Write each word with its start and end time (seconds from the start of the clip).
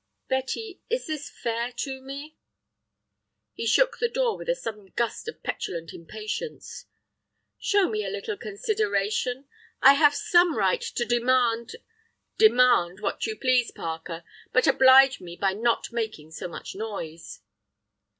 "Betty, 0.27 0.81
is 0.89 1.05
this 1.05 1.29
fair 1.29 1.71
to 1.73 2.01
me?" 2.01 2.35
He 3.53 3.67
shook 3.67 3.99
the 3.99 4.09
door 4.09 4.35
with 4.35 4.49
a 4.49 4.55
sudden 4.55 4.87
gust 4.95 5.27
of 5.27 5.43
petulant 5.43 5.93
impatience. 5.93 6.85
"Show 7.59 7.87
me 7.87 8.01
some 8.01 8.11
little 8.11 8.35
consideration. 8.35 9.45
I 9.79 9.93
have 9.93 10.15
some 10.15 10.57
right 10.57 10.81
to 10.81 11.05
demand—" 11.05 11.75
"Demand 12.39 12.99
what 12.99 13.27
you 13.27 13.35
please, 13.37 13.69
Parker, 13.69 14.23
but 14.51 14.65
oblige 14.65 15.21
me 15.21 15.35
by 15.35 15.53
not 15.53 15.91
making 15.91 16.31
so 16.31 16.47
much 16.47 16.73
noise." 16.73 17.41